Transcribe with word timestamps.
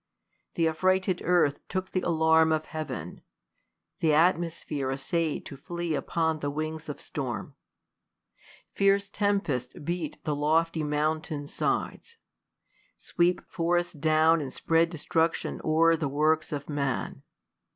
Th' 0.55 0.61
affrighted 0.65 1.21
earth 1.23 1.59
Took 1.67 1.91
the 1.91 2.01
alarm 2.01 2.51
of 2.51 2.65
heav'n: 2.65 3.21
the 3.99 4.15
atmosphere 4.15 4.89
Assay'd 4.89 5.45
to 5.45 5.55
flee 5.55 5.93
upon 5.93 6.39
the 6.39 6.49
wings 6.49 6.89
of 6.89 6.99
storm. 6.99 7.53
Fierce 8.73 9.09
tempests 9.09 9.75
beat 9.75 10.17
the 10.23 10.35
lofty 10.35 10.81
mountains' 10.81 11.53
side:;, 11.53 12.01
Sweep 12.97 13.41
forests 13.47 13.93
down, 13.93 14.41
and 14.41 14.51
spread 14.51 14.89
destruction 14.89 15.61
o'er 15.63 15.95
The 15.95 16.09
works 16.09 16.51
of 16.51 16.67
man. 16.67 17.21